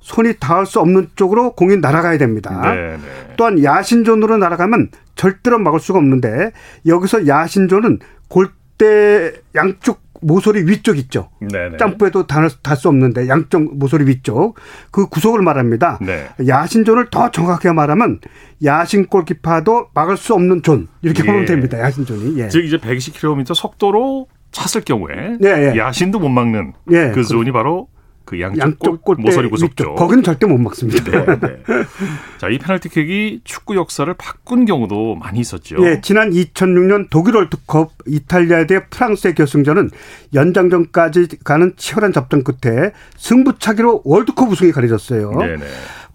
[0.00, 2.74] 손이 닿을 수 없는 쪽으로 공이 날아가야 됩니다.
[2.74, 3.34] 네, 네.
[3.36, 6.52] 또한 야신존으로 날아가면 절대로 막을 수가 없는데
[6.86, 11.30] 여기서 야신존은 골대 양쪽 모서리 위쪽 있죠.
[11.40, 11.76] 네, 네.
[11.76, 14.56] 점프해도 닿을 수 없는데 양쪽 모서리 위쪽
[14.90, 15.98] 그 구석을 말합니다.
[16.00, 16.28] 네.
[16.46, 18.20] 야신존을 더 정확하게 말하면
[18.62, 21.26] 야신 골키퍼도 막을 수 없는 존 이렇게 예.
[21.26, 21.78] 보면 됩니다.
[21.78, 22.38] 야신존이.
[22.40, 22.48] 예.
[22.48, 25.78] 즉 이제 120km 속도로 찼을 경우에 예, 예.
[25.78, 27.88] 야신도 못 막는 예, 그 존이 바로
[28.24, 29.84] 그 양쪽, 양쪽 골, 모서리 구석 위쪽.
[29.84, 29.94] 쪽.
[29.96, 31.10] 거기는 절대 못 막습니다.
[31.10, 31.62] 네, 네.
[32.38, 35.76] 자, 이 페널티킥이 축구 역사를 바꾼 경우도 많이 있었죠.
[35.86, 39.90] 예, 지난 2006년 독일 월드컵 이탈리아 대 프랑스의 결승전은
[40.32, 45.32] 연장전까지 가는 치열한 접전 끝에 승부차기로 월드컵 우승이 가려졌어요.
[45.32, 45.66] 네, 네.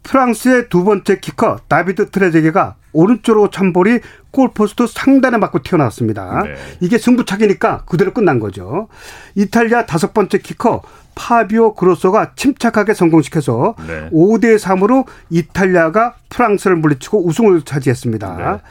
[0.02, 3.99] 프랑스의 두 번째 키커 다비드 트레제게가 오른쪽으로 찬 볼이
[4.32, 6.43] 골포스트 상단에 맞고 튀어나왔습니다.
[6.43, 6.56] 네.
[6.80, 8.88] 이게 승부차기니까 그대로 끝난 거죠.
[9.36, 10.82] 이탈리아 다섯 번째 키커
[11.15, 14.10] 파비오 그로소가 침착하게 성공시켜서 네.
[14.12, 18.36] 5대 3으로 이탈리아가 프랑스를 물리치고 우승을 차지했습니다.
[18.38, 18.62] 네.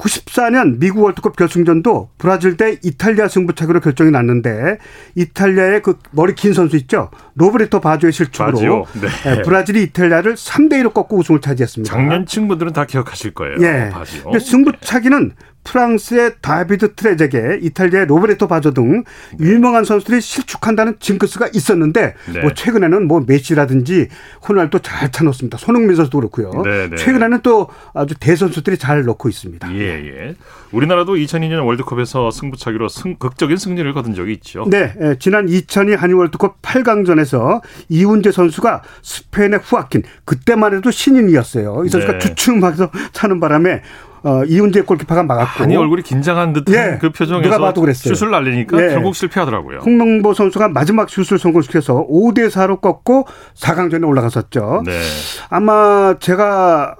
[0.00, 4.78] 94년 미국 월드컵 결승전도 브라질 대 이탈리아 승부차기로 결정이 났는데
[5.14, 8.86] 이탈리아의 그 머리 긴 선수 있죠 로베르토 바조의 실축으로 바지오.
[9.00, 9.08] 네.
[9.38, 11.92] 예, 브라질이 이탈리아를 3대 1로 꺾고 우승을 차지했습니다.
[11.94, 13.56] 작년 친구들은 다 기억하실 거예요.
[13.60, 13.90] 예.
[13.90, 14.24] 바지요.
[14.24, 15.32] 근데 승부차기는
[15.64, 19.04] 프랑스의 다비드 트레제게, 이탈리아의 로베르토 바조 등
[19.38, 22.40] 유명한 선수들이 실축한다는 징크스가 있었는데 네.
[22.40, 24.08] 뭐 최근에는 뭐 메시라든지
[24.48, 25.58] 호날두 잘 차놓습니다.
[25.58, 26.62] 손흥민 선수도 그렇고요.
[26.62, 26.96] 네, 네.
[26.96, 29.72] 최근에는 또 아주 대선수들이 잘 넣고 있습니다.
[29.74, 30.34] 예, 예.
[30.72, 34.64] 우리나라도 2002년 월드컵에서 승부차기로 승, 극적인 승리를 거둔 적이 있죠.
[34.68, 41.84] 네, 예, 지난 2002 한일 월드컵 8강전에서 이훈재 선수가 스페인의 후아킨 그때만 해도 신인이었어요.
[41.84, 42.18] 이 선수가 네.
[42.18, 43.82] 주춤하면서 차는 바람에
[44.22, 48.14] 어, 이훈재 골키퍼가 막았고 아니 얼굴이 긴장한 듯한 예, 그 표정에서 누가 봐도 그랬어요.
[48.14, 48.88] 슛을 날리니까 예.
[48.90, 49.78] 결국 실패하더라고요.
[49.78, 54.82] 홍명보 선수가 마지막 슛을 성공시켜서 5대 4로 꺾고 4강전에 올라갔었죠.
[54.84, 55.00] 네.
[55.48, 56.96] 아마 제가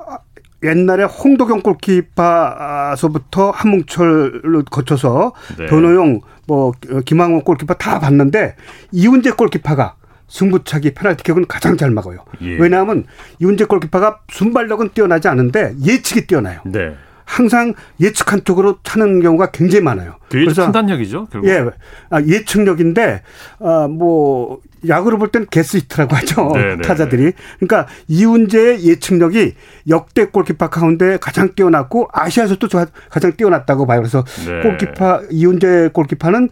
[0.63, 5.67] 옛날에 홍도경 골키퍼서부터 한뭉철로 거쳐서 네.
[5.67, 6.73] 변호용 뭐
[7.05, 8.57] 김항원 골키퍼 다 봤는데
[8.93, 9.95] 이훈재 골키퍼가
[10.29, 12.25] 승부차기 페널티킥은 가장 잘 막아요.
[12.43, 12.57] 예.
[12.57, 13.05] 왜냐하면
[13.41, 16.61] 이훈재 골키퍼가 순발력은 뛰어나지 않은데 예측이 뛰어나요.
[16.65, 16.95] 네.
[17.31, 20.17] 항상 예측한 쪽으로 차는 경우가 굉장히 많아요.
[20.29, 21.29] 그게 판단력이죠.
[21.31, 21.49] 결국.
[21.49, 21.65] 예,
[22.11, 23.23] 아, 예측력인데
[23.61, 27.33] 아, 뭐 야구로 볼 때는 게스히트라고 하죠 네, 네, 타자들이.
[27.61, 29.55] 그러니까 이훈재의 예측력이
[29.89, 34.01] 역대 골키퍼 가운데 가장 뛰어났고 아시아에서도 저- 가장 뛰어났다고 봐요.
[34.01, 34.63] 그래서 네.
[34.63, 36.49] 골키퍼 이훈재 골키퍼는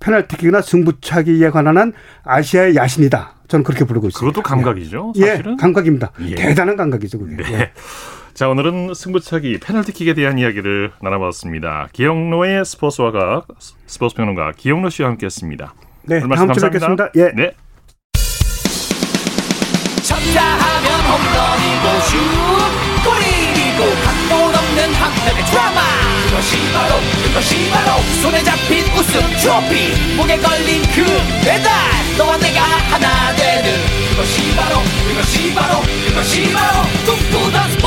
[0.00, 1.92] 페널티킥이나 승부차기에 관한 한
[2.24, 3.34] 아시아의 야신이다.
[3.48, 4.32] 저는 그렇게 부르고 있습니다.
[4.32, 5.12] 그것도 감각이죠.
[5.16, 5.56] 예, 사실은.
[5.58, 6.10] 감각입니다.
[6.22, 6.34] 예.
[6.34, 7.36] 대단한 감각이죠, 그게.
[7.36, 7.52] 네.
[7.52, 7.72] 예.
[8.34, 11.88] 자, 오늘은 승부차기 페널티킥에 대한 이야기를 나눠봤습니다.
[11.92, 13.42] 기영로의 스포츠화가
[13.86, 15.74] 스포츠 평론가 기영로 씨와 함께했습니다.
[16.04, 16.68] 네, 다음 주에 감사합니다.
[16.70, 17.10] 뵙겠습니다.
[17.16, 17.30] 예.
[17.36, 17.52] 네.
[20.02, 22.16] 쳤다 하면 홈런이고 슛
[23.04, 25.80] 골이고 각본 없는 한편의 드라마
[26.26, 31.04] 그것이 바로 그것이 바로 손에 잡힌 우승 트로피 목에 걸린 그
[31.44, 31.70] 배달
[32.16, 33.70] 너와 내가 하나 되는
[34.10, 37.78] 그것이 바로 그것이 바로 그것이 바로 꿈꾸던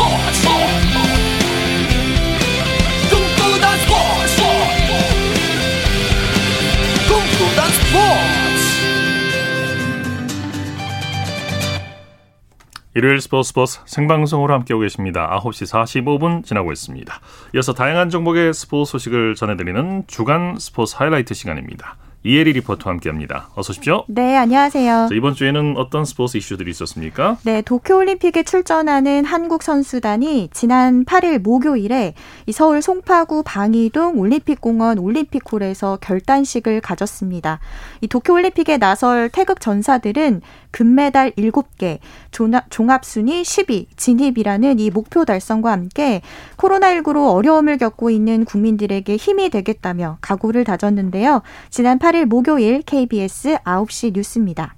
[12.97, 15.29] 일요일 스포츠 스포츠 생방송으로 함께하고 계십니다.
[15.43, 17.19] 9시 45분 지나고 있습니다.
[17.53, 21.97] 이어서 다양한 종목의 스포츠 소식을 전해드리는 주간 스포츠 하이라이트 시간입니다.
[22.27, 23.49] 이혜리 리포터와 함께합니다.
[23.53, 24.03] 어서 오십시오.
[24.07, 25.07] 네, 안녕하세요.
[25.09, 27.37] 자, 이번 주에는 어떤 스포츠 이슈들이 있었습니까?
[27.43, 32.15] 네, 도쿄올림픽에 출전하는 한국 선수단이 지난 8일 목요일에
[32.47, 37.59] 이 서울 송파구 방이동 올림픽공원 올림픽홀에서 결단식을 가졌습니다.
[38.01, 41.99] 이 도쿄올림픽에 나설 태극 전사들은 금메달 7개,
[42.31, 46.21] 종합- 종합순위 10위 진입이라는 이 목표 달성과 함께
[46.57, 51.43] 코로나19로 어려움을 겪고 있는 국민들에게 힘이 되겠다며 각오를 다졌는데요.
[51.69, 54.75] 지난 8일 목요일 KBS 9시 뉴스입니다.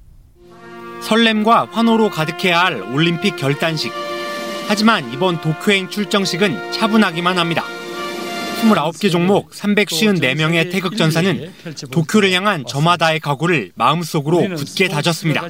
[1.01, 3.91] 설렘과 환호로 가득해야 할 올림픽 결단식.
[4.67, 7.63] 하지만 이번 도쿄행 출정식은 차분하기만 합니다.
[8.61, 11.53] 29개 종목 354명의 태극 전사는
[11.91, 15.47] 도쿄를 향한 저마다의 각오를 마음속으로 굳게 다졌습니다.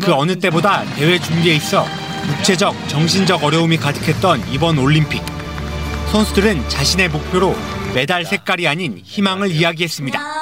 [0.00, 1.84] 그 어느 때보다 대회 준비에 있어
[2.38, 5.22] 육체적, 정신적 어려움이 가득했던 이번 올림픽.
[6.12, 7.54] 선수들은 자신의 목표로
[7.94, 10.33] 메달 색깔이 아닌 희망을 이야기했습니다.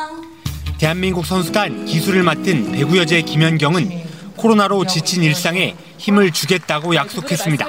[0.82, 3.88] 대한민국 선수단 기술을 맡은 배구 여제 김연경은
[4.34, 7.68] 코로나로 지친 일상에 힘을 주겠다고 약속했습니다.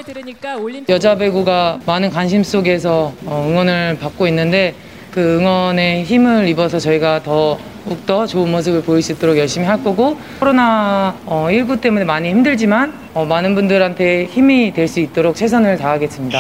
[0.90, 4.74] 여자 배구가 많은 관심 속에서 어, 응원을 받고 있는데
[5.12, 10.20] 그 응원에 힘을 입어서 저희가 더 더욱더 좋은 모습을 보일 수 있도록 열심히 할 거고
[10.40, 16.40] 코로나 19 때문에 많이 힘들지만 어, 많은 분들한테 힘이 될 수 있도록 최선을 다하겠습니다.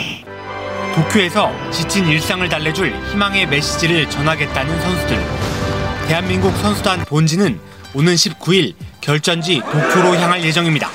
[0.95, 5.52] 도쿄에서 지친 일상을 달래줄 희망의 메시지를 전하겠다는 선수들.
[6.07, 7.59] 대한민국 선수단 본지는
[7.95, 10.89] 오는 19일 결전지 도쿄로 향할 예정입니다.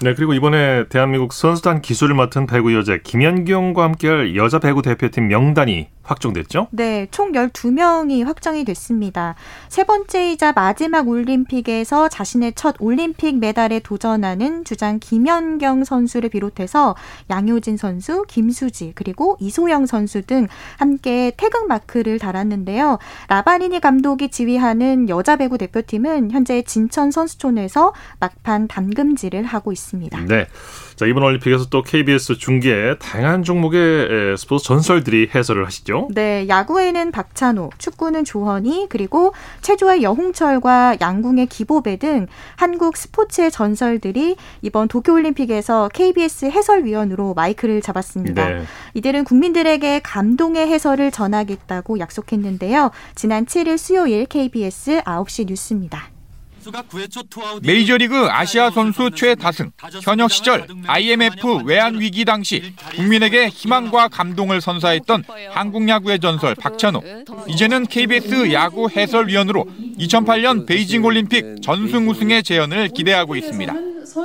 [0.00, 5.88] 네, 그리고 이번에 대한민국 선수단 기술을 맡은 배구 여자 김연경과 함께할 여자 배구 대표팀 명단이
[6.08, 6.68] 확정됐죠?
[6.70, 9.34] 네, 총 12명이 확정이 됐습니다.
[9.68, 16.96] 세 번째이자 마지막 올림픽에서 자신의 첫 올림픽 메달에 도전하는 주장 김연경 선수를 비롯해서
[17.30, 22.98] 양효진 선수, 김수지, 그리고 이소영 선수 등 함께 태극 마크를 달았는데요.
[23.28, 30.24] 라바니니 감독이 지휘하는 여자 배구 대표팀은 현재 진천 선수촌에서 막판 담금질을 하고 있습니다.
[30.26, 30.46] 네.
[30.98, 36.08] 자, 이번 올림픽에서 또 KBS 중계 다양한 종목의 스포츠 전설들이 해설을 하시죠.
[36.10, 39.32] 네, 야구에는 박찬호, 축구는 조헌이, 그리고
[39.62, 48.48] 체조의 여홍철과 양궁의 기보배 등 한국 스포츠의 전설들이 이번 도쿄올림픽에서 KBS 해설위원으로 마이크를 잡았습니다.
[48.48, 48.64] 네.
[48.94, 52.90] 이들은 국민들에게 감동의 해설을 전하겠다고 약속했는데요.
[53.14, 56.17] 지난 7일 수요일 KBS 9시 뉴스입니다.
[57.62, 59.70] 메이저리그 아시아 선수 최다승
[60.02, 67.02] 현역 시절 IMF 외환 위기 당시 국민에게 희망과 감동을 선사했던 한국 야구의 전설 박찬호
[67.48, 69.66] 이제는 KBS 야구 해설위원으로
[69.98, 73.74] 2008년 베이징 올림픽 전승 우승의 재현을 기대하고 있습니다.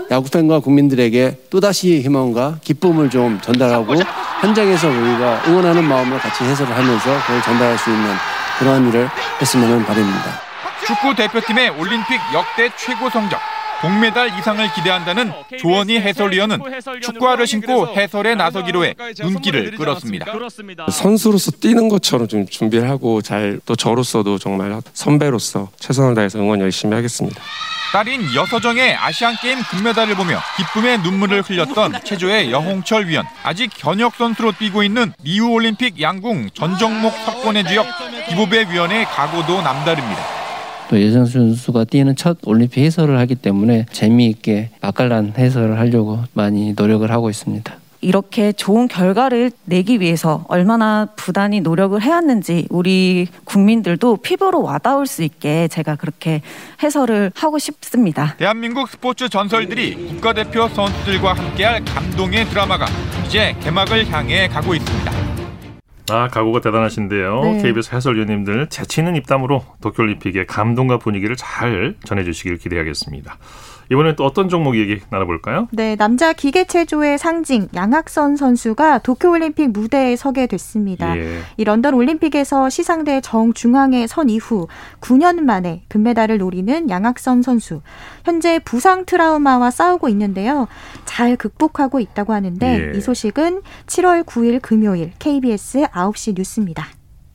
[0.09, 3.95] 야구팬과 국민들에게 또다시 희망과 기쁨을 좀 전달하고
[4.41, 8.13] 현장에서 우리가 응원하는 마음을 같이 해설을 하면서 그걸 전달할 수 있는
[8.59, 9.09] 그러한 일을
[9.41, 10.52] 했으면 바랍니다.
[10.85, 13.39] 축구 대표팀의 올림픽 역대 최고 성적
[13.81, 16.61] 동메달 이상을 기대한다는 조원희 해설위원은
[17.01, 20.25] 축구화를 신고 해설에 나서기로 해 눈길을 끌었습니다.
[20.89, 26.95] 선수로서 뛰는 것처럼 좀 준비를 하고 잘 또 저로서도 정말 선배로서 최선을 다해서 응원 열심히
[26.95, 27.41] 하겠습니다.
[27.91, 33.25] 딸인 여서정의 아시안게임 금메달을 보며 기쁨의 눈물을 흘렸던 체조의 여홍철 위원.
[33.43, 37.85] 아직 현역 선수로 뛰고 있는 리우올림픽 양궁 전 종목 석권의 주역
[38.29, 40.42] 기보배 위원의 각오도 남다릅니다.
[40.93, 47.09] 또 여정 선수가 뛰는 첫 올림픽 해설을 하기 때문에 재미있게 맛깔난 해설을 하려고 많이 노력을
[47.09, 47.73] 하고 있습니다.
[48.01, 55.67] 이렇게 좋은 결과를 내기 위해서 얼마나 부단히 노력을 해왔는지 우리 국민들도 피부로 와닿을 수 있게
[55.69, 56.43] 제가 그렇게
[56.83, 58.35] 해설을 하고 싶습니다.
[58.37, 62.85] 대한민국 스포츠 전설들이 국가대표 선수들과 함께할 감동의 드라마가
[63.25, 65.22] 이제 개막을 향해 가고 있습니다.
[66.09, 67.41] 아, 각오가 대단하신데요.
[67.43, 67.61] 네.
[67.61, 73.37] KBS 해설위원님들 재치 있는 입담으로 도쿄올림픽의 감동과 분위기를 잘 전해주시길 기대하겠습니다.
[73.93, 75.67] 이번엔 또 어떤 종목 얘기 나눠볼까요?
[75.71, 81.15] 네, 남자 기계체조의 상징 양학선 선수가 도쿄올림픽 무대에 서게 됐습니다.
[81.17, 81.39] 예.
[81.57, 84.67] 이 런던 올림픽에서 시상대 정중앙에 선 이후
[84.99, 87.81] 9년 만에 금메달을 노리는 양학선 선수.
[88.25, 90.67] 현재 부상 트라우마와 싸우고 있는데요.
[91.05, 92.97] 잘 극복하고 있다고 하는데 예.
[92.97, 96.87] 이 소식은 7월 9일 금요일 KBS 9시 뉴스입니다.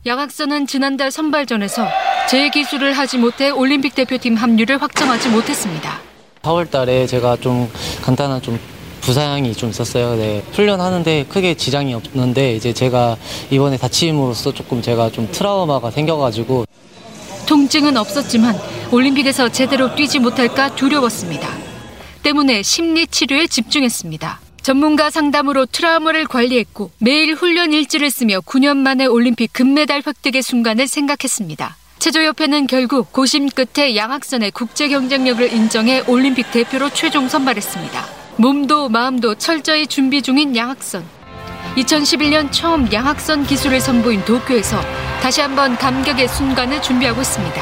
[0.05, 1.87] 양학선은 지난달 선발전에서
[2.29, 6.08] 재기술을 하지 못해 올림픽 대표팀 합류를 확정하지 못했습니다.
[6.41, 7.69] 4월 달에 제가 좀
[8.01, 8.59] 간단한 좀
[9.01, 10.15] 부상이 좀 있었어요.
[10.15, 10.43] 네.
[10.51, 13.17] 훈련하는데 크게 지장이 없는데 이제 제가
[13.49, 16.65] 이번에 다침으로써 조금 제가 좀 트라우마가 생겨가지고
[17.47, 18.55] 통증은 없었지만
[18.91, 21.49] 올림픽에서 제대로 뛰지 못할까 두려웠습니다.
[22.21, 24.39] 때문에 심리 치료에 집중했습니다.
[24.61, 31.75] 전문가 상담으로 트라우마를 관리했고 매일 훈련 일지를 쓰며 9년 만에 올림픽 금메달 획득의 순간을 생각했습니다.
[31.99, 38.01] 체조협회는 결국 고심 끝에 양학선의 국제 경쟁력을 인정해 올림픽 대표로 최종 선발했습니다.
[38.37, 41.03] 몸도 마음도 철저히 준비 중인 양학선.
[41.75, 44.79] 2011년 처음 양학선 기술을 선보인 도쿄에서
[45.21, 47.61] 다시 한번 감격의 순간을 준비하고 있습니다.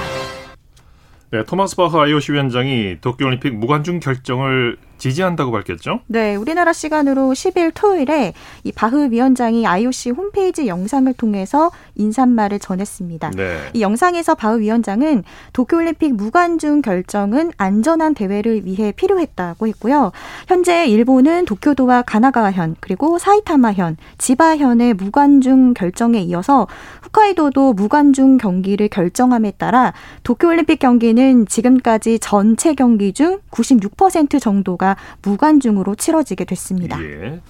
[1.31, 6.01] 네, 토마스 바흐 IOC 위원장이 도쿄올림픽 무관중 결정을 지지한다고 밝혔죠?
[6.07, 8.33] 네, 우리나라 시간으로 10일 토요일에
[8.63, 13.31] 이 바흐 위원장이 IOC 홈페이지 영상을 통해서 인사말을 전했습니다.
[13.31, 13.57] 네.
[13.73, 20.11] 이 영상에서 바흐 위원장은 도쿄올림픽 무관중 결정은 안전한 대회를 위해 필요했다고 했고요.
[20.47, 26.67] 현재 일본은 도쿄도와 가나가와현 그리고 사이타마현, 지바현의 무관중 결정에 이어서
[27.05, 34.86] 홋카이도도 무관중 경기를 결정함에 따라 도쿄올림픽 경기는 지금까지 전체 경기 중 96% 정도가
[35.21, 37.01] 무관중으로 치러지게 됐습니다.
[37.03, 37.41] 예.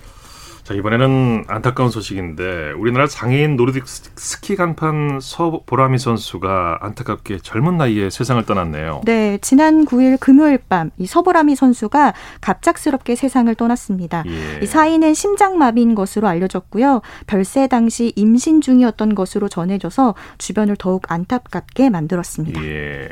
[0.68, 3.84] 자, 이번에는 안타까운 소식인데 우리나라 장애인 노르딕
[4.18, 9.00] 스키 간판 서보라미 선수가 안타깝게 젊은 나이에 세상을 떠났네요.
[9.06, 14.26] 네, 지난 9일 금요일 밤 이 서보라미 선수가 갑작스럽게 세상을 떠났습니다.
[14.28, 14.60] 예.
[14.62, 17.02] 이 사인은 심장마비인 것으로 알려졌고요.
[17.28, 22.62] 별세 당시 임신 중이었던 것으로 전해져서 주변을 더욱 안타깝게 만들었습니다.
[22.66, 23.08] 예.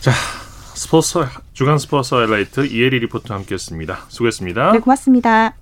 [0.00, 0.10] 자,
[0.80, 1.18] 스포츠
[1.52, 4.06] 주간 스포츠 하이라이트 이혜리 리포터 함께했습니다.
[4.08, 4.72] 수고했습니다.
[4.72, 5.54] 네, 고맙습니다.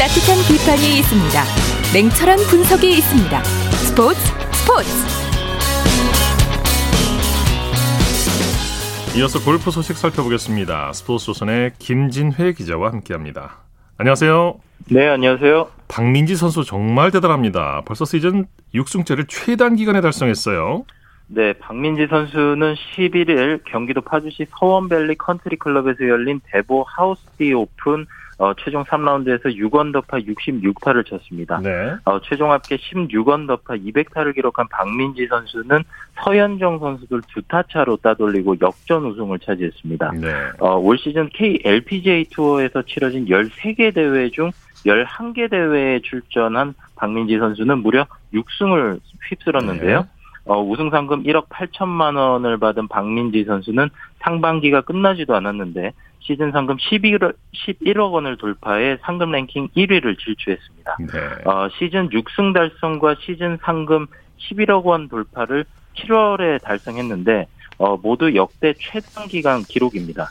[0.00, 1.44] 따뜻한 비판이 있습니다.
[1.94, 3.44] 냉철한 분석이 있습니다.
[3.44, 4.20] 스포츠
[4.52, 4.90] 스포츠.
[9.16, 10.92] 이어서 골프 소식 살펴보겠습니다.
[10.92, 13.67] 스포츠 조선의 김진회 기자와 함께합니다.
[14.00, 14.60] 안녕하세요.
[14.92, 15.70] 네, 안녕하세요.
[15.88, 17.82] 박민지 선수 정말 대단합니다.
[17.84, 20.84] 벌써 시즌 6승째를 최단 기간에 달성했어요.
[21.26, 28.06] 네, 박민지 선수는 11일 경기도 파주시 서원밸리 컨트리 클럽에서 열린 대보 하우스디 오픈
[28.38, 31.58] 어, 최종 3라운드에서 6언더파 66타를 쳤습니다.
[31.60, 31.92] 네.
[32.04, 35.82] 어, 최종 합계 16언더파 200타를 기록한 박민지 선수는
[36.22, 40.12] 서현정 선수들 두 타 차로 따돌리고 역전 우승을 차지했습니다.
[40.20, 40.28] 네.
[40.60, 44.50] 어, 올 시즌 KLPGA 투어에서 치러진 13개 대회 중
[44.86, 50.00] 11개 대회에 출전한 박민지 선수는 무려 6승을 휩쓸었는데요.
[50.02, 50.06] 네.
[50.44, 53.88] 어, 우승 상금 1억 8천만 원을 받은 박민지 선수는
[54.20, 60.96] 상반기가 끝나지도 않았는데 시즌 상금 11억, 11억 원을 돌파해 상금 랭킹 1위를 질주했습니다.
[61.00, 61.50] 네.
[61.50, 64.06] 어, 시즌 6승 달성과 시즌 상금
[64.38, 65.64] 11억 원 돌파를
[65.96, 67.46] 7월에 달성했는데
[67.78, 70.28] 어, 모두 역대 최단 기간 기록입니다.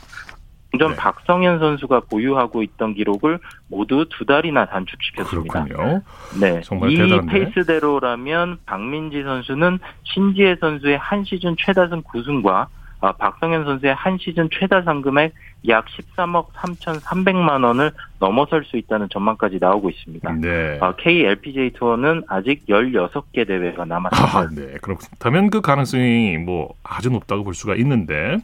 [0.78, 0.96] 전 네.
[0.98, 5.64] 박성현 선수가 보유하고 있던 기록을 모두 두 달이나 단축시켰습니다.
[5.64, 6.02] 그렇군요.
[6.40, 7.32] 네, 정말 이 대단한데.
[7.32, 12.68] 페이스대로라면 박민지 선수는 신지혜 선수의 한 시즌 최다승 9승과 아,
[13.00, 15.34] 박성현 선수의 한 시즌 최다 상금액
[15.68, 20.34] 약 13억 3,300만 원을 넘어설 수 있다는 전망까지 나오고 있습니다.
[20.42, 20.78] 네.
[20.82, 24.40] 아, KLPGA 투어는 아직 16개 대회가 남았습니다.
[24.40, 24.78] 아, 네.
[24.82, 28.38] 그렇다면 그 가능성이 뭐 아주 높다고 볼 수가 있는데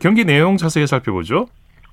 [0.00, 1.46] 경기 내용 자세히 살펴보죠.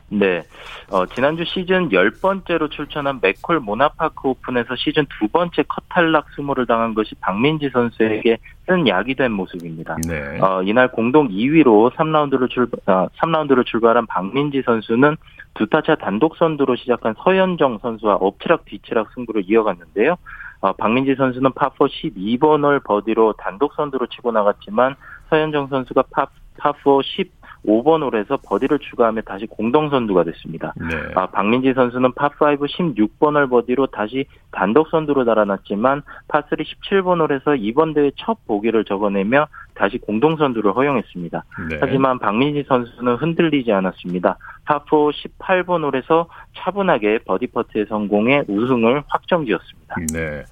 [0.10, 0.44] 네.
[0.92, 6.94] 어, 지난주 시즌 10번째로 출전한 맥콜 모나파크 오픈에서 시즌 두 번째 컷 탈락 수모를 당한
[6.94, 8.38] 것이 박민지 선수에게
[8.68, 9.98] 쓴 약이 된 모습입니다.
[10.08, 10.39] 네.
[10.39, 15.18] 어, 이날 공동 2위로 3라운드로 출, 어, 3라운드로 출발한 박민지 선수는
[15.56, 20.18] 두 타차 단독 선두로 시작한 서연정 선수와 엎치락 뒤치락 승부를 이어갔는데요.
[20.62, 24.96] 어, 박민지 선수는 파4 12번 홀 버디로 단독 선두로 치고 나갔지만
[25.30, 30.73] 서연정 선수가 파, 파4 15번 홀에서 버디를 추가하며 다시 공동 선두가 됐습니다.
[30.78, 30.95] 네.
[31.15, 37.93] 아, 박민지 선수는 파5 16번 홀 버디로 다시 단독 선두로 달아났지만 파3 17번 홀에서 이번
[37.93, 41.43] 대회 첫 보기를 적어내며 다시 공동 선두를 허용했습니다.
[41.69, 41.78] 네.
[41.80, 44.38] 하지만 박민지 선수는 흔들리지 않았습니다.
[44.67, 49.95] 파4 18번 홀에서 차분하게 버디 퍼트에 성공해 우승을 확정지었습니다.
[50.13, 50.43] 네.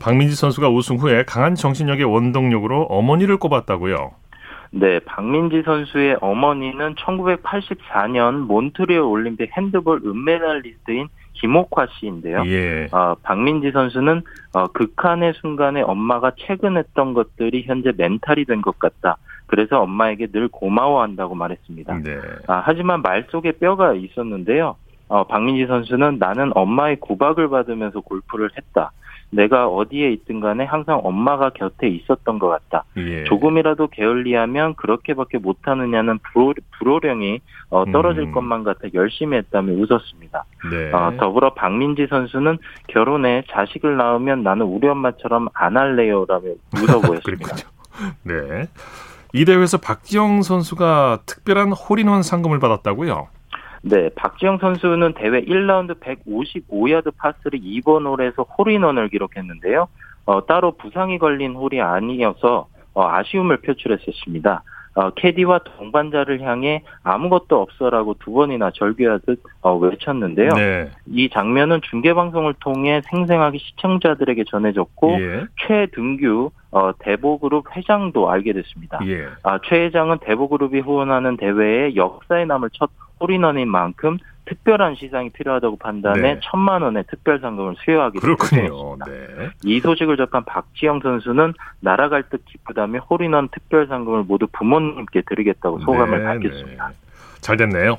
[0.00, 4.12] 박민지 선수가 우승 후에 강한 정신력의 원동력으로 어머니를 꼽았다고요.
[4.70, 12.42] 네, 박민지 선수의 어머니는 1984년 몬트리올 올림픽 핸드볼 은메달리스트인 김옥화 씨인데요.
[12.46, 12.88] 예.
[12.92, 14.22] 어, 박민지 선수는
[14.54, 19.16] 어, 극한의 순간에 엄마가 최근 했던 것들이 현재 멘탈이 된 것 같다.
[19.46, 22.02] 그래서 엄마에게 늘 고마워한다고 말했습니다.
[22.02, 22.18] 네.
[22.48, 24.76] 아, 하지만 말 속에 뼈가 있었는데요.
[25.08, 28.90] 어, 박민지 선수는 나는 엄마의 구박을 받으면서 골프를 했다.
[29.30, 32.84] 내가 어디에 있든 간에 항상 엄마가 곁에 있었던 것 같다.
[32.96, 33.24] 예.
[33.24, 38.32] 조금이라도 게을리하면 그렇게밖에 못하느냐는 불호, 불호령이 어, 떨어질 음.
[38.32, 40.44] 것만 같아 열심히 했다며 웃었습니다.
[40.70, 40.92] 네.
[40.92, 47.56] 어, 더불어 박민지 선수는 결혼해 자식을 낳으면 나는 우리 엄마처럼 안 할래요 라며 웃어 보였습니다.
[48.24, 48.66] 네.
[49.34, 53.28] 이 대회에서 박지영 선수가 특별한 홀인원 상금을 받았다고요?
[53.82, 59.88] 네, 박지영 선수는 대회 1라운드 155야드 파3 2번 홀에서 홀인원을 기록했는데요.
[60.26, 64.62] 어, 따로 부상이 걸린 홀이 아니어서 어, 아쉬움을 표출했었습니다.
[64.98, 70.48] 어, 캐디와 동반자를 향해 아무것도 없어라고 두 번이나 절규하듯 어, 외쳤는데요.
[70.54, 70.90] 네.
[71.06, 75.44] 이 장면은 중계 방송을 통해 생생하게 시청자들에게 전해졌고 예.
[75.66, 78.98] 최등규 어, 대보그룹 회장도 알게 됐습니다.
[79.06, 79.28] 예.
[79.44, 82.90] 아, 최 회장은 대보그룹이 후원하는 대회에 역사에 남을 첫
[83.20, 86.40] 홀인원인 만큼 특별한 시상이 필요하다고 판단해 네.
[86.42, 88.96] 천만 원의 특별 상금을 수여하기로 그렇군요.
[89.06, 89.50] 네.
[89.64, 96.18] 이 소식을 접한 박지영 선수는 날아갈 듯 기쁘다며 홀인원 특별 상금을 모두 부모님께 드리겠다고 소감을
[96.18, 96.92] 네, 밝혔습니다.
[97.40, 97.98] 잘 됐네요.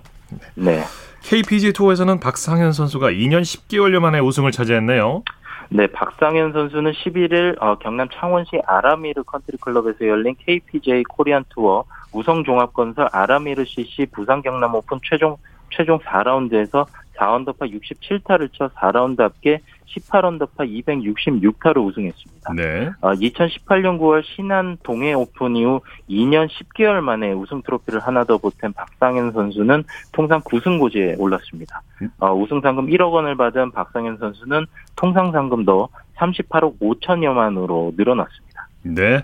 [0.56, 0.82] 네.
[1.22, 5.24] KPGA 투어에서는 박상현 선수가 2년 10개월여 만에 우승을 차지했네요.
[5.70, 12.44] 네, 박상현 선수는 11일 어, 경남 창원시 아라미르 컨트리 클럽에서 열린 KPGA 코리안 투어 우성
[12.44, 15.38] 종합건설 아라미르 CC 부산 경남 오픈 최종
[15.72, 16.88] 최종 4라운드에서
[17.20, 22.54] 4언더파 67타를 쳐 4라운드 합계 18언더파 266타로 우승했습니다.
[22.54, 22.90] 네.
[23.02, 28.72] 어, 2018년 9월 신안 동해 오픈 이후 2년 10개월 만에 우승 트로피를 하나 더 보탠
[28.74, 31.82] 박상현 선수는 통상 9승 고지에 올랐습니다.
[32.20, 38.68] 어, 우승 상금 1억 원을 받은 박상현 선수는 통상 상금도 38억 5천여만으로 늘어났습니다.
[38.84, 39.24] 네.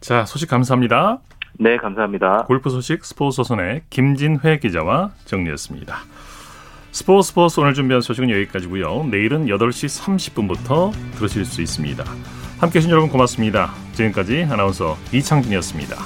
[0.00, 1.18] 자, 소식 감사합니다.
[1.58, 2.44] 네, 감사합니다.
[2.44, 5.96] 골프 소식 스포츠 소선의 김진회 기자와 정리했습니다.
[6.92, 9.04] 스포츠 스포츠 오늘 준비한 소식은 여기까지고요.
[9.10, 12.04] 내일은 8시 30분부터 들으실 수 있습니다.
[12.58, 13.72] 함께해 주신 여러분 고맙습니다.
[13.92, 15.96] 지금까지 아나운서 이창진이었습니다.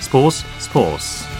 [0.00, 1.31] 스포츠 스포츠